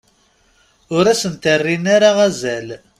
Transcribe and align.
Ur 0.95 1.03
asent-rrin 1.11 1.85
ara 1.95 2.11
azal. 2.27 2.67